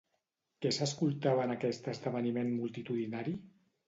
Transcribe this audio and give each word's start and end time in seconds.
Què 0.65 0.69
s'escoltava 0.77 1.43
en 1.47 1.53
aquest 1.55 1.89
esdeveniment 1.93 2.49
multitudinari? 2.63 3.35